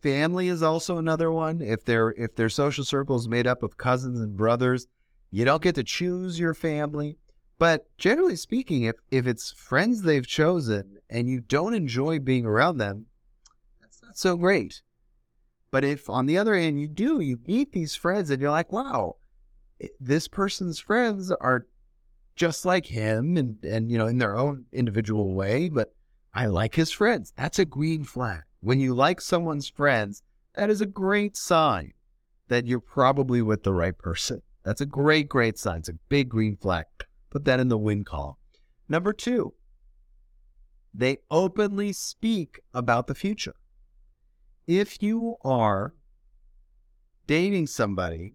family 0.00 0.48
is 0.48 0.62
also 0.62 0.98
another 0.98 1.30
one. 1.30 1.60
If 1.60 1.84
their 1.84 2.10
if 2.12 2.34
their 2.34 2.48
social 2.48 2.84
circle 2.84 3.16
is 3.16 3.28
made 3.28 3.46
up 3.46 3.62
of 3.62 3.76
cousins 3.76 4.20
and 4.20 4.36
brothers, 4.36 4.86
you 5.30 5.44
don't 5.44 5.62
get 5.62 5.74
to 5.74 5.84
choose 5.84 6.38
your 6.38 6.54
family. 6.54 7.18
But 7.58 7.86
generally 7.98 8.36
speaking, 8.36 8.84
if 8.84 8.96
if 9.10 9.26
it's 9.26 9.52
friends 9.52 10.02
they've 10.02 10.26
chosen 10.26 10.98
and 11.10 11.28
you 11.28 11.40
don't 11.40 11.74
enjoy 11.74 12.18
being 12.18 12.46
around 12.46 12.78
them, 12.78 13.06
that's 13.80 14.02
not 14.02 14.16
so 14.16 14.36
great. 14.36 14.82
But 15.76 15.84
if 15.84 16.08
on 16.08 16.24
the 16.24 16.38
other 16.38 16.56
hand 16.56 16.80
you 16.80 16.88
do, 16.88 17.20
you 17.20 17.38
meet 17.46 17.72
these 17.72 17.94
friends 17.94 18.30
and 18.30 18.40
you're 18.40 18.50
like, 18.50 18.72
wow, 18.72 19.16
this 20.00 20.26
person's 20.26 20.78
friends 20.78 21.30
are 21.30 21.66
just 22.34 22.64
like 22.64 22.86
him 22.86 23.36
and, 23.36 23.62
and 23.62 23.90
you 23.90 23.98
know, 23.98 24.06
in 24.06 24.16
their 24.16 24.38
own 24.38 24.64
individual 24.72 25.34
way, 25.34 25.68
but 25.68 25.94
I 26.32 26.46
like 26.46 26.76
his 26.76 26.90
friends. 26.92 27.34
That's 27.36 27.58
a 27.58 27.66
green 27.66 28.04
flag. 28.04 28.44
When 28.60 28.80
you 28.80 28.94
like 28.94 29.20
someone's 29.20 29.68
friends, 29.68 30.22
that 30.54 30.70
is 30.70 30.80
a 30.80 30.86
great 30.86 31.36
sign 31.36 31.92
that 32.48 32.66
you're 32.66 32.80
probably 32.80 33.42
with 33.42 33.62
the 33.62 33.74
right 33.74 33.98
person. 33.98 34.40
That's 34.64 34.80
a 34.80 34.86
great, 34.86 35.28
great 35.28 35.58
sign. 35.58 35.80
It's 35.80 35.90
a 35.90 35.98
big 36.08 36.30
green 36.30 36.56
flag. 36.56 36.86
Put 37.28 37.44
that 37.44 37.60
in 37.60 37.68
the 37.68 37.76
win 37.76 38.02
column. 38.02 38.36
Number 38.88 39.12
two, 39.12 39.52
they 40.94 41.18
openly 41.30 41.92
speak 41.92 42.60
about 42.72 43.08
the 43.08 43.14
future 43.14 43.56
if 44.66 45.02
you 45.02 45.36
are 45.44 45.94
dating 47.26 47.66
somebody 47.66 48.34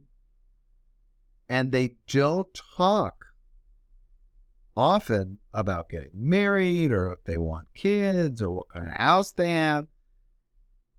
and 1.49 1.71
they 1.71 1.95
don't 2.07 2.47
talk 2.77 3.25
often 4.75 5.37
about 5.53 5.89
getting 5.89 6.11
married 6.13 6.91
or 6.91 7.11
if 7.11 7.23
they 7.25 7.37
want 7.37 7.67
kids 7.75 8.41
or 8.41 8.51
what 8.51 8.69
kind 8.69 8.87
of 8.87 8.93
house 8.93 9.31
they 9.31 9.51
have, 9.51 9.87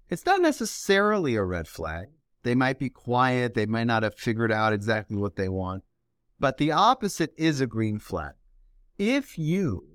it's 0.08 0.26
not 0.26 0.42
necessarily 0.42 1.36
a 1.36 1.42
red 1.42 1.66
flag. 1.66 2.08
They 2.42 2.54
might 2.54 2.78
be 2.78 2.90
quiet, 2.90 3.54
they 3.54 3.66
might 3.66 3.86
not 3.86 4.02
have 4.02 4.14
figured 4.14 4.52
out 4.52 4.72
exactly 4.72 5.16
what 5.16 5.36
they 5.36 5.48
want, 5.48 5.84
but 6.38 6.58
the 6.58 6.72
opposite 6.72 7.32
is 7.38 7.60
a 7.60 7.66
green 7.66 7.98
flag. 7.98 8.34
If 8.98 9.38
you 9.38 9.86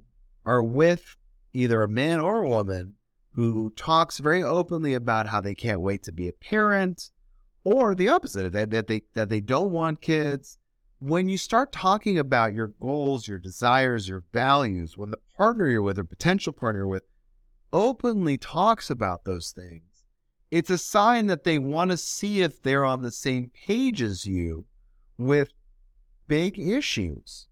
are 0.45 0.63
with 0.63 1.17
either 1.53 1.83
a 1.83 1.89
man 1.89 2.19
or 2.19 2.43
a 2.43 2.49
woman 2.49 2.96
who 3.37 3.71
talks 3.75 4.17
very 4.17 4.41
openly 4.41 4.95
about 4.95 5.27
how 5.27 5.39
they 5.39 5.53
can't 5.53 5.79
wait 5.79 6.01
to 6.01 6.11
be 6.11 6.27
a 6.27 6.33
parent, 6.33 7.11
or 7.63 7.93
the 7.93 8.09
opposite 8.09 8.51
that, 8.51 8.71
that 8.71 8.87
they 8.87 9.03
that 9.13 9.29
they 9.29 9.39
don't 9.39 9.71
want 9.71 10.01
kids. 10.01 10.57
When 10.97 11.29
you 11.29 11.37
start 11.37 11.71
talking 11.71 12.17
about 12.17 12.55
your 12.55 12.73
goals, 12.81 13.27
your 13.27 13.37
desires, 13.37 14.09
your 14.09 14.23
values, 14.33 14.97
when 14.97 15.11
the 15.11 15.19
partner 15.37 15.69
you're 15.69 15.83
with 15.83 15.99
or 15.99 16.03
potential 16.03 16.51
partner 16.51 16.79
you're 16.79 16.87
with 16.87 17.03
openly 17.71 18.39
talks 18.39 18.89
about 18.89 19.23
those 19.23 19.51
things, 19.51 20.03
it's 20.49 20.71
a 20.71 20.77
sign 20.79 21.27
that 21.27 21.43
they 21.43 21.59
want 21.59 21.91
to 21.91 21.97
see 21.97 22.41
if 22.41 22.63
they're 22.63 22.85
on 22.85 23.03
the 23.03 23.11
same 23.11 23.51
page 23.67 24.01
as 24.01 24.25
you 24.25 24.65
with 25.15 25.49
big 26.27 26.57
issues, 26.57 27.45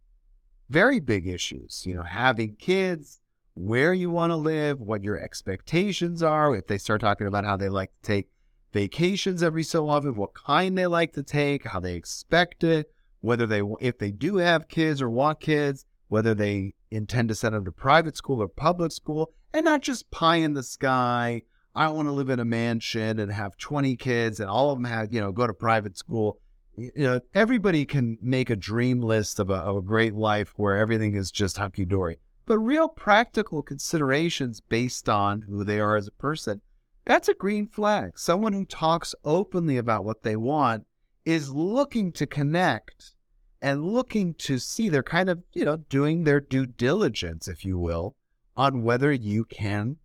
very 0.68 1.00
big 1.00 1.28
issues. 1.28 1.84
You 1.86 1.94
know, 1.94 2.04
having 2.04 2.56
kids, 2.56 3.20
where 3.56 3.94
you 3.94 4.10
want 4.10 4.32
to 4.32 4.36
live, 4.36 4.82
what 4.82 5.04
your 5.04 5.18
expectations 5.18 6.22
are. 6.22 6.56
If 6.56 6.68
they 6.68 6.78
start 6.78 7.02
talking 7.02 7.26
about 7.26 7.46
how 7.46 7.58
they 7.58 7.70
like 7.70 7.92
to 8.02 8.08
take 8.08 8.30
vacations 8.74 9.42
every 9.42 9.64
so 9.64 9.90
often, 9.90 10.16
what 10.16 10.34
kind 10.34 10.78
they 10.78 10.86
like 10.86 11.14
to 11.14 11.24
take, 11.24 11.66
how 11.66 11.80
they 11.80 11.96
expect 11.96 12.64
it, 12.64 12.92
whether 13.22 13.48
they, 13.48 13.62
if 13.80 13.98
they 13.98 14.12
do 14.12 14.38
have 14.38 14.68
kids 14.68 15.02
or 15.02 15.10
want 15.10 15.40
kids, 15.40 15.86
whether 16.10 16.36
they 16.36 16.74
intend 16.92 17.30
to 17.30 17.36
send 17.36 17.56
them 17.56 17.66
to 17.66 17.72
private 17.72 18.18
school 18.18 18.42
or 18.42 18.50
public 18.50 18.92
school, 18.92 19.32
and 19.54 19.64
not 19.64 19.82
just 19.82 20.12
pie 20.12 20.36
in 20.36 20.54
the 20.54 20.64
sky. 20.64 21.42
I 21.74 21.88
want 21.90 22.08
to 22.08 22.12
live 22.12 22.30
in 22.30 22.40
a 22.40 22.46
mansion 22.46 23.20
and 23.20 23.32
have 23.32 23.58
20 23.58 23.96
kids 23.96 24.40
and 24.40 24.50
all 24.50 24.72
of 24.72 24.78
them 24.78 24.86
have, 24.86 25.14
you 25.14 25.20
know, 25.22 25.32
go 25.32 25.48
to 25.48 25.54
private 25.54 25.98
school. 25.98 26.40
You 26.78 26.92
know, 26.96 27.22
everybody 27.34 27.86
can 27.86 28.18
make 28.22 28.50
a 28.50 28.56
dream 28.56 29.02
list 29.02 29.40
of 29.40 29.50
a, 29.50 29.56
of 29.56 29.78
a 29.78 29.82
great 29.82 30.14
life 30.14 30.54
where 30.58 30.78
everything 30.78 31.16
is 31.16 31.32
just 31.32 31.58
hunky 31.58 31.86
dory 31.86 32.18
but 32.46 32.60
real 32.60 32.88
practical 32.88 33.62
considerations 33.62 34.62
based 34.62 35.10
on 35.10 35.42
who 35.42 35.64
they 35.64 35.80
are 35.80 35.96
as 35.96 36.08
a 36.08 36.12
person. 36.12 36.62
That's 37.06 37.28
a 37.28 37.34
green 37.34 37.68
flag. 37.68 38.18
Someone 38.18 38.54
who 38.54 38.66
talks 38.66 39.14
openly 39.24 39.78
about 39.78 40.06
what 40.06 40.24
they 40.24 40.36
want 40.36 40.86
is 41.24 41.52
looking 41.52 42.12
to 42.14 42.26
connect 42.26 43.14
and 43.62 43.84
looking 43.84 44.34
to 44.36 44.60
see 44.60 44.90
they're 44.90 45.04
kind 45.04 45.30
of, 45.30 45.44
you 45.54 45.66
know, 45.66 45.78
doing 45.78 46.24
their 46.24 46.40
due 46.40 46.66
diligence, 46.66 47.48
if 47.48 47.66
you 47.66 47.78
will, 47.78 48.16
on 48.56 48.84
whether 48.84 49.12
you 49.12 49.46
can 49.46 49.98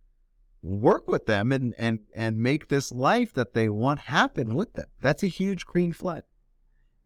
work 0.63 1.07
with 1.07 1.25
them 1.25 1.51
and 1.51 1.73
and 1.77 1.99
and 2.15 2.37
make 2.37 2.67
this 2.67 2.91
life 2.91 3.33
that 3.33 3.53
they 3.53 3.67
want 3.69 3.99
happen 3.99 4.53
with 4.53 4.73
them. 4.73 4.85
That's 5.01 5.23
a 5.23 5.27
huge 5.27 5.65
green 5.65 5.93
flag. 5.93 6.23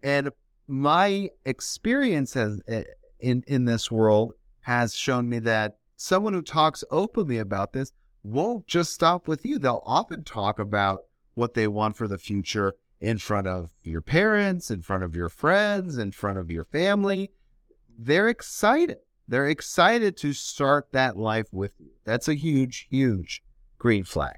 And 0.04 0.30
my 0.68 1.30
experience 1.46 2.36
eh, 2.36 2.84
in 3.20 3.44
in 3.48 3.66
this 3.66 3.90
world 3.90 4.34
has 4.66 4.96
shown 4.96 5.30
me 5.30 5.38
that 5.38 5.78
someone 5.96 6.34
who 6.34 6.42
talks 6.42 6.84
openly 6.90 7.38
about 7.38 7.72
this 7.72 7.92
won't 8.24 8.66
just 8.66 8.92
stop 8.92 9.28
with 9.28 9.46
you. 9.46 9.60
They'll 9.60 9.84
often 9.86 10.24
talk 10.24 10.58
about 10.58 11.02
what 11.36 11.54
they 11.54 11.68
want 11.68 11.96
for 11.96 12.08
the 12.08 12.18
future 12.18 12.74
in 13.00 13.20
front 13.20 13.46
of 13.46 13.70
your 13.84 14.02
parents, 14.02 14.72
in 14.72 14.82
front 14.82 15.04
of 15.04 15.16
your 15.16 15.30
friends, 15.30 16.00
in 16.00 16.12
front 16.12 16.40
of 16.40 16.50
your 16.50 16.66
family. 16.66 17.30
They're 17.96 18.28
excited. 18.28 18.98
They're 19.28 19.48
excited 19.48 20.18
to 20.18 20.34
start 20.34 20.88
that 20.94 21.16
life 21.16 21.48
with 21.52 21.74
you. 21.80 21.92
That's 22.04 22.28
a 22.28 22.34
huge, 22.34 22.88
huge 22.90 23.44
green 23.78 24.04
flag. 24.04 24.38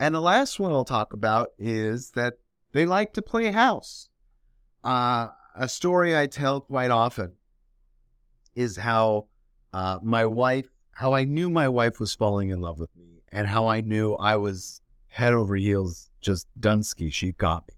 And 0.00 0.14
the 0.14 0.22
last 0.22 0.58
one 0.58 0.72
I'll 0.72 0.86
talk 0.86 1.12
about 1.12 1.50
is 1.58 2.12
that 2.12 2.38
they 2.72 2.86
like 2.86 3.12
to 3.12 3.20
play 3.20 3.52
house. 3.52 4.08
Uh, 4.82 5.28
a 5.54 5.68
story 5.68 6.16
I 6.16 6.28
tell 6.28 6.62
quite 6.62 6.90
often 6.90 7.32
is 8.54 8.76
how 8.76 9.26
uh, 9.72 9.98
my 10.02 10.24
wife, 10.26 10.68
how 10.92 11.14
I 11.14 11.24
knew 11.24 11.50
my 11.50 11.68
wife 11.68 11.98
was 12.00 12.14
falling 12.14 12.50
in 12.50 12.60
love 12.60 12.78
with 12.78 12.94
me, 12.96 13.22
and 13.32 13.46
how 13.46 13.66
I 13.66 13.80
knew 13.80 14.14
I 14.14 14.36
was 14.36 14.80
head 15.08 15.32
over 15.32 15.56
heels, 15.56 16.10
just 16.20 16.46
Dunsky. 16.58 17.12
She 17.12 17.32
got 17.32 17.68
me. 17.68 17.74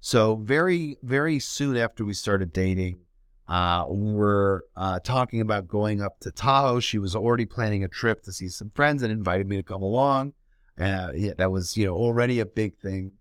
So 0.00 0.36
very, 0.36 0.96
very 1.02 1.38
soon 1.40 1.76
after 1.76 2.04
we 2.04 2.14
started 2.14 2.52
dating, 2.52 3.00
uh, 3.48 3.86
we 3.88 4.12
were 4.12 4.64
uh, 4.76 5.00
talking 5.00 5.40
about 5.40 5.66
going 5.66 6.02
up 6.02 6.20
to 6.20 6.30
Tahoe. 6.30 6.80
She 6.80 6.98
was 6.98 7.16
already 7.16 7.46
planning 7.46 7.82
a 7.82 7.88
trip 7.88 8.22
to 8.24 8.32
see 8.32 8.48
some 8.48 8.70
friends 8.74 9.02
and 9.02 9.10
invited 9.10 9.48
me 9.48 9.56
to 9.56 9.62
come 9.62 9.82
along. 9.82 10.34
Uh, 10.78 11.10
yeah, 11.14 11.32
that 11.38 11.50
was 11.50 11.76
you 11.76 11.86
know 11.86 11.94
already 11.94 12.40
a 12.40 12.46
big 12.46 12.76
thing. 12.78 13.12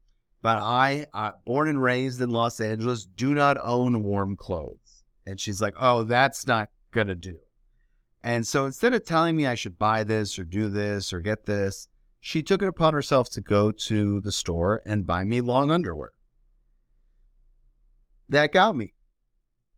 But 0.41 0.59
I, 0.59 1.07
born 1.45 1.67
and 1.67 1.81
raised 1.81 2.21
in 2.21 2.29
Los 2.29 2.59
Angeles, 2.59 3.05
do 3.05 3.33
not 3.33 3.57
own 3.61 4.03
warm 4.03 4.35
clothes. 4.35 4.86
And 5.27 5.39
she's 5.39 5.61
like, 5.61 5.75
oh, 5.77 6.03
that's 6.03 6.47
not 6.47 6.69
going 6.91 7.07
to 7.07 7.15
do. 7.15 7.37
And 8.23 8.47
so 8.47 8.65
instead 8.65 8.93
of 8.93 9.05
telling 9.05 9.35
me 9.35 9.45
I 9.45 9.55
should 9.55 9.77
buy 9.77 10.03
this 10.03 10.39
or 10.39 10.45
do 10.45 10.69
this 10.69 11.11
or 11.11 11.19
get 11.19 11.45
this, 11.45 11.89
she 12.19 12.41
took 12.41 12.61
it 12.61 12.67
upon 12.67 12.93
herself 12.93 13.29
to 13.31 13.41
go 13.41 13.71
to 13.71 14.21
the 14.21 14.31
store 14.31 14.81
and 14.85 15.05
buy 15.05 15.25
me 15.25 15.41
long 15.41 15.69
underwear. 15.69 16.11
That 18.29 18.53
got 18.53 18.75
me. 18.75 18.93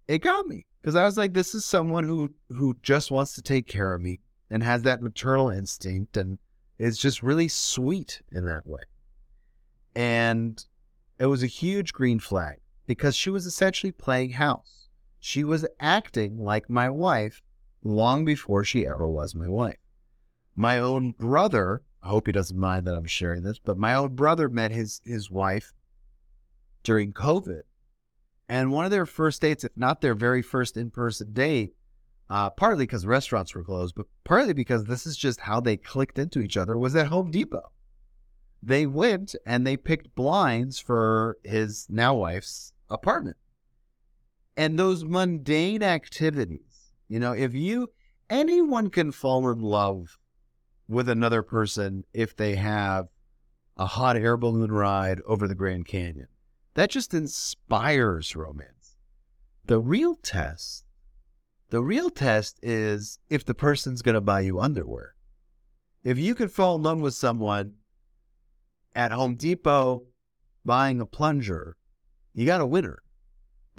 It 0.08 0.20
got 0.20 0.48
me 0.48 0.66
because 0.82 0.96
I 0.96 1.04
was 1.04 1.18
like, 1.18 1.34
this 1.34 1.54
is 1.54 1.66
someone 1.66 2.04
who 2.04 2.34
who 2.50 2.78
just 2.82 3.12
wants 3.12 3.34
to 3.34 3.42
take 3.42 3.68
care 3.68 3.94
of 3.94 4.02
me 4.02 4.20
and 4.50 4.64
has 4.64 4.84
that 4.84 5.02
maternal 5.02 5.50
instinct 5.50 6.16
and 6.16 6.40
is 6.78 6.98
just 6.98 7.22
really 7.22 7.48
sweet 7.48 8.22
in 8.32 8.46
that 8.46 8.66
way. 8.66 8.82
And 9.96 10.64
it 11.20 11.26
was 11.26 11.44
a 11.44 11.48
huge 11.48 11.92
green 11.92 12.20
flag 12.20 12.60
because 12.88 13.16
she 13.16 13.30
was 13.30 13.46
essentially 13.46 13.92
playing 13.92 14.32
house. 14.32 14.79
She 15.20 15.44
was 15.44 15.66
acting 15.80 16.38
like 16.38 16.70
my 16.70 16.90
wife 16.90 17.42
long 17.84 18.26
before 18.26 18.64
she 18.64 18.88
ever 18.88 19.08
was 19.08 19.36
my 19.36 19.48
wife. 19.48 19.78
My 20.56 20.80
own 20.80 21.12
brother, 21.12 21.84
I 22.02 22.10
hope 22.10 22.28
he 22.28 22.32
doesn't 22.32 22.58
mind 22.58 22.88
that 22.88 22.96
I'm 22.96 23.06
sharing 23.06 23.44
this, 23.44 23.60
but 23.60 23.78
my 23.78 23.94
own 23.94 24.16
brother 24.16 24.50
met 24.50 24.72
his, 24.72 25.02
his 25.06 25.30
wife 25.30 25.74
during 26.84 27.14
COVID 27.14 27.62
And 28.48 28.72
one 28.72 28.86
of 28.86 28.92
their 28.92 29.06
first 29.06 29.42
dates, 29.42 29.64
if 29.64 29.72
not 29.76 30.02
their 30.02 30.16
very 30.16 30.42
first 30.42 30.76
in 30.76 30.90
person 30.90 31.34
date, 31.34 31.76
uh, 32.30 32.50
partly 32.50 32.86
because 32.86 33.06
restaurants 33.06 33.54
were 33.54 33.64
closed, 33.64 33.96
but 33.96 34.08
partly 34.24 34.54
because 34.54 34.86
this 34.86 35.06
is 35.06 35.18
just 35.18 35.42
how 35.42 35.60
they 35.60 35.78
clicked 35.78 36.18
into 36.18 36.40
each 36.40 36.58
other, 36.58 36.78
was 36.78 36.96
at 36.96 37.08
Home 37.08 37.32
Depot. 37.32 37.72
They 38.62 38.86
went 38.86 39.36
and 39.46 39.66
they 39.66 39.78
picked 39.78 40.16
blinds 40.16 40.80
for 40.80 41.38
his 41.44 41.88
now 41.90 42.16
wife's 42.16 42.74
apartment. 42.90 43.38
And 44.58 44.78
those 44.78 45.06
mundane 45.06 45.84
activities, 45.84 46.92
you 47.08 47.20
know, 47.20 47.32
if 47.32 47.54
you, 47.54 47.90
anyone 48.30 48.90
can 48.90 49.12
fall 49.12 49.50
in 49.50 49.62
love 49.62 50.20
with 50.88 51.08
another 51.08 51.44
person 51.44 52.04
if 52.14 52.36
they 52.36 52.56
have 52.56 53.08
a 53.78 53.86
hot 53.86 54.18
air 54.18 54.36
balloon 54.36 54.72
ride 54.72 55.22
over 55.26 55.48
the 55.48 55.56
Grand 55.56 55.86
Canyon. 55.86 56.28
That 56.74 56.90
just 56.90 57.14
inspires 57.14 58.36
romance. 58.36 58.98
The 59.66 59.80
real 59.80 60.16
test, 60.16 60.84
the 61.70 61.82
real 61.82 62.10
test 62.10 62.60
is 62.62 63.20
if 63.30 63.46
the 63.46 63.54
person's 63.54 64.02
going 64.02 64.16
to 64.16 64.22
buy 64.22 64.42
you 64.42 64.60
underwear. 64.60 65.16
If 66.04 66.18
you 66.18 66.36
could 66.36 66.52
fall 66.52 66.76
in 66.76 66.84
love 66.84 67.00
with 67.00 67.14
someone 67.14 67.76
at 68.96 69.12
Home 69.12 69.36
Depot 69.36 70.04
buying 70.66 71.00
a 71.00 71.06
plunger, 71.06 71.78
you 72.34 72.46
got 72.46 72.62
a 72.62 72.66
winner 72.66 73.00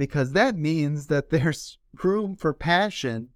because 0.01 0.33
that 0.33 0.57
means 0.57 1.09
that 1.09 1.29
there's 1.29 1.77
room 2.03 2.35
for 2.35 2.55
passion 2.55 3.29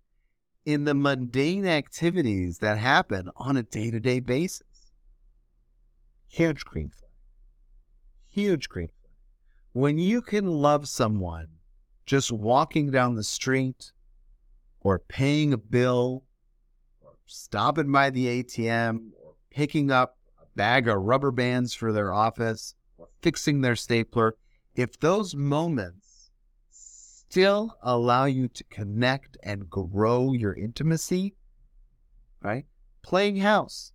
in 0.64 0.85
the 0.85 0.94
mundane 0.94 1.66
activities 1.66 2.56
that 2.56 2.78
happen 2.78 3.28
on 3.37 3.59
a 3.59 3.62
day 3.62 3.90
to 3.90 4.00
day 4.00 4.18
basis. 4.18 4.94
Huge 6.26 6.64
green 6.64 6.88
flag. 6.88 7.11
Huge 8.30 8.71
green 8.71 8.88
flag. 8.88 9.12
When 9.75 9.99
you 9.99 10.23
can 10.23 10.47
love 10.47 10.88
someone 10.88 11.49
just 12.06 12.33
walking 12.33 12.90
down 12.90 13.14
the 13.14 13.25
street 13.25 13.92
or 14.80 14.99
paying 14.99 15.52
a 15.52 15.59
bill 15.59 16.25
or 17.02 17.18
stopping 17.26 17.92
by 17.92 18.09
the 18.09 18.42
ATM 18.42 19.11
or 19.23 19.35
picking 19.50 19.90
up 19.90 20.16
a 20.42 20.47
bag 20.56 20.88
of 20.88 21.02
rubber 21.02 21.30
bands 21.30 21.75
for 21.75 21.92
their 21.92 22.14
office 22.14 22.75
or 22.97 23.09
fixing 23.21 23.61
their 23.61 23.76
stapler, 23.76 24.35
if 24.75 24.99
those 24.99 25.35
moments 25.35 26.03
still 27.35 27.76
allow 27.83 28.26
you 28.26 28.47
to 28.47 28.62
connect 28.71 29.37
and 29.43 29.69
grow 29.69 30.33
your 30.33 30.55
intimacy, 30.55 31.35
right? 32.41 32.64
Playing 33.03 33.38
house, 33.38 33.93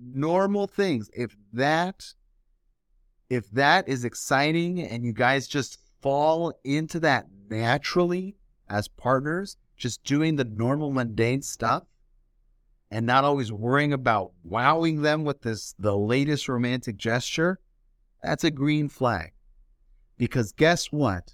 normal 0.00 0.68
things. 0.68 1.10
If 1.12 1.34
that 1.52 2.04
if 3.28 3.50
that 3.50 3.88
is 3.88 4.04
exciting 4.04 4.80
and 4.80 5.04
you 5.04 5.12
guys 5.12 5.48
just 5.48 5.80
fall 6.00 6.52
into 6.62 7.00
that 7.00 7.26
naturally 7.50 8.36
as 8.68 8.86
partners, 8.86 9.56
just 9.76 10.04
doing 10.04 10.36
the 10.36 10.44
normal 10.44 10.92
mundane 10.92 11.42
stuff 11.42 11.82
and 12.92 13.04
not 13.04 13.24
always 13.24 13.50
worrying 13.50 13.92
about 13.92 14.30
wowing 14.44 15.02
them 15.02 15.24
with 15.24 15.42
this 15.42 15.74
the 15.80 15.96
latest 15.96 16.48
romantic 16.48 16.96
gesture, 16.96 17.58
that's 18.22 18.44
a 18.44 18.52
green 18.52 18.88
flag. 18.88 19.32
Because 20.16 20.52
guess 20.52 20.92
what? 20.92 21.32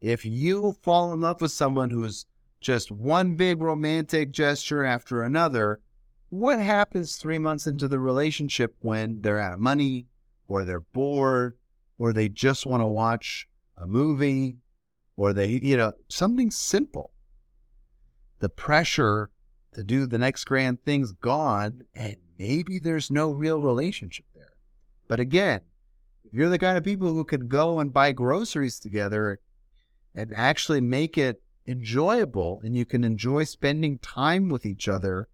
If 0.00 0.24
you 0.24 0.76
fall 0.82 1.12
in 1.12 1.20
love 1.20 1.40
with 1.40 1.52
someone 1.52 1.90
who's 1.90 2.26
just 2.60 2.90
one 2.90 3.34
big 3.34 3.60
romantic 3.60 4.30
gesture 4.30 4.84
after 4.84 5.22
another, 5.22 5.80
what 6.28 6.58
happens 6.58 7.16
three 7.16 7.38
months 7.38 7.66
into 7.66 7.88
the 7.88 7.98
relationship 7.98 8.74
when 8.80 9.20
they're 9.22 9.40
out 9.40 9.54
of 9.54 9.60
money 9.60 10.06
or 10.48 10.64
they're 10.64 10.80
bored 10.80 11.56
or 11.98 12.12
they 12.12 12.28
just 12.28 12.66
want 12.66 12.82
to 12.82 12.86
watch 12.86 13.46
a 13.78 13.86
movie 13.86 14.58
or 15.16 15.32
they, 15.32 15.60
you 15.62 15.76
know, 15.76 15.92
something 16.08 16.50
simple? 16.50 17.12
The 18.40 18.48
pressure 18.48 19.30
to 19.72 19.82
do 19.82 20.06
the 20.06 20.18
next 20.18 20.44
grand 20.44 20.84
thing's 20.84 21.12
gone 21.12 21.82
and 21.94 22.16
maybe 22.38 22.78
there's 22.78 23.10
no 23.10 23.30
real 23.30 23.60
relationship 23.60 24.26
there. 24.34 24.52
But 25.08 25.20
again, 25.20 25.60
if 26.24 26.34
you're 26.34 26.48
the 26.48 26.58
kind 26.58 26.76
of 26.76 26.84
people 26.84 27.08
who 27.08 27.24
can 27.24 27.48
go 27.48 27.78
and 27.78 27.92
buy 27.92 28.12
groceries 28.12 28.78
together 28.78 29.38
and 30.16 30.32
actually 30.34 30.80
make 30.80 31.16
it 31.18 31.42
enjoyable 31.68 32.60
and 32.64 32.76
you 32.76 32.84
can 32.84 33.04
enjoy 33.04 33.44
spending 33.44 33.98
time 33.98 34.48
with 34.48 34.64
each 34.64 34.88
other 34.88 35.28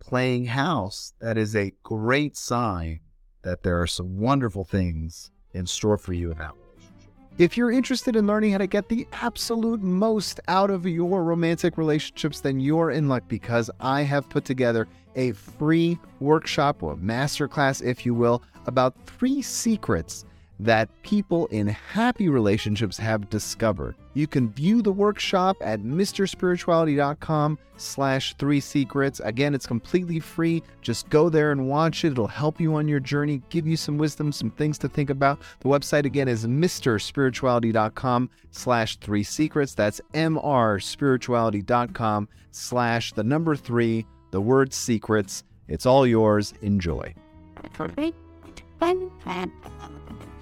playing 0.00 0.46
house, 0.46 1.14
that 1.20 1.38
is 1.38 1.54
a 1.54 1.72
great 1.82 2.36
sign 2.36 3.00
that 3.42 3.62
there 3.62 3.80
are 3.80 3.86
some 3.86 4.18
wonderful 4.18 4.64
things 4.64 5.30
in 5.52 5.66
store 5.66 5.96
for 5.96 6.12
you 6.12 6.32
in 6.32 6.38
that 6.38 6.52
relationship. 6.52 7.10
If 7.38 7.56
you're 7.56 7.70
interested 7.70 8.16
in 8.16 8.26
learning 8.26 8.52
how 8.52 8.58
to 8.58 8.66
get 8.66 8.88
the 8.88 9.06
absolute 9.12 9.82
most 9.82 10.40
out 10.48 10.70
of 10.70 10.86
your 10.86 11.22
romantic 11.22 11.78
relationships, 11.78 12.40
then 12.40 12.60
you're 12.60 12.90
in 12.90 13.08
luck 13.08 13.24
because 13.28 13.70
I 13.80 14.02
have 14.02 14.28
put 14.28 14.44
together 14.44 14.88
a 15.16 15.32
free 15.32 15.98
workshop 16.20 16.82
or 16.82 16.96
masterclass, 16.96 17.82
if 17.84 18.04
you 18.04 18.14
will, 18.14 18.42
about 18.66 18.94
three 19.06 19.42
secrets 19.42 20.24
that 20.64 20.88
people 21.02 21.46
in 21.46 21.68
happy 21.68 22.28
relationships 22.28 22.98
have 22.98 23.30
discovered. 23.30 23.94
You 24.14 24.26
can 24.26 24.50
view 24.50 24.82
the 24.82 24.90
workshop 24.92 25.56
at 25.60 25.80
mrspirituality.com 25.80 27.58
slash 27.76 28.34
three 28.36 28.58
secrets. 28.60 29.20
Again, 29.20 29.54
it's 29.54 29.66
completely 29.66 30.18
free. 30.20 30.62
Just 30.82 31.08
go 31.08 31.30
there 31.30 31.52
and 31.52 31.68
watch 31.68 32.04
it. 32.04 32.12
It'll 32.12 32.26
help 32.26 32.60
you 32.60 32.74
on 32.74 32.88
your 32.88 33.00
journey, 33.00 33.40
give 33.48 33.66
you 33.66 33.76
some 33.76 33.96
wisdom, 33.98 34.32
some 34.32 34.50
things 34.50 34.76
to 34.78 34.88
think 34.88 35.10
about. 35.10 35.40
The 35.60 35.68
website 35.68 36.04
again 36.04 36.28
is 36.28 36.46
mrspirituality.com 36.46 38.30
slash 38.50 38.96
three 38.98 39.22
secrets. 39.22 39.74
That's 39.74 40.00
mrspirituality.com 40.12 42.28
slash 42.50 43.12
the 43.12 43.24
number 43.24 43.56
three, 43.56 44.06
the 44.30 44.40
word 44.40 44.74
secrets. 44.74 45.44
It's 45.68 45.86
all 45.86 46.06
yours. 46.06 46.52
Enjoy. 46.62 47.14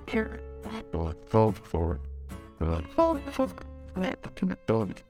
Here. 0.09 0.41
Forward, 0.91 1.17
forward, 1.27 1.59
forward. 1.67 2.01
Forward, 2.95 3.23
forward. 4.65 5.03